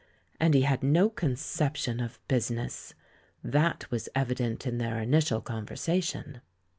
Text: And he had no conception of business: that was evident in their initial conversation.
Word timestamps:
And 0.39 0.55
he 0.55 0.63
had 0.63 0.81
no 0.81 1.11
conception 1.11 1.99
of 1.99 2.17
business: 2.27 2.95
that 3.43 3.91
was 3.91 4.09
evident 4.15 4.65
in 4.65 4.79
their 4.79 4.99
initial 4.99 5.41
conversation. 5.41 6.41